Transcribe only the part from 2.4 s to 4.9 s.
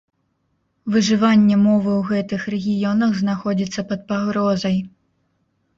рэгіёнах знаходзіцца пад пагрозай.